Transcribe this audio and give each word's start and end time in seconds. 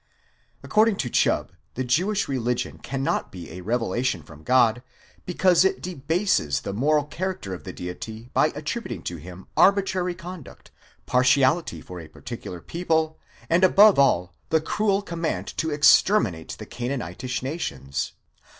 According 0.63 0.95
to 0.95 1.11
Chubb,* 1.11 1.51
the 1.75 1.83
Jewish 1.83 2.27
religion 2.27 2.79
cannot 2.79 3.31
be 3.31 3.51
a 3.51 3.61
revelation 3.61 4.23
from 4.23 4.41
God, 4.41 4.81
because 5.27 5.63
it 5.63 5.79
debases 5.79 6.61
the 6.61 6.73
moral 6.73 7.03
character 7.05 7.53
of 7.53 7.65
the 7.65 7.71
Deity 7.71 8.31
by 8.33 8.47
attributing 8.55 9.03
to 9.03 9.17
him 9.17 9.45
arbitrary 9.55 10.15
conduct, 10.15 10.71
partiality 11.05 11.81
for 11.81 11.99
a 11.99 12.07
particular 12.07 12.61
people, 12.61 13.19
and 13.47 13.63
above 13.63 13.99
all, 13.99 14.33
the 14.49 14.59
cruel 14.59 15.03
command 15.03 15.55
to 15.57 15.69
exterminate 15.69 16.55
the 16.57 16.65
Canaanitish 16.65 17.43
nations. 17.43 18.13